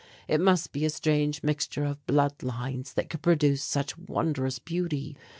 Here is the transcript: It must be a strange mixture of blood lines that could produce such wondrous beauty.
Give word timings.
It 0.27 0.41
must 0.41 0.71
be 0.71 0.83
a 0.83 0.89
strange 0.89 1.43
mixture 1.43 1.85
of 1.85 2.03
blood 2.07 2.41
lines 2.41 2.93
that 2.95 3.07
could 3.07 3.21
produce 3.21 3.61
such 3.63 3.95
wondrous 3.99 4.57
beauty. 4.57 5.15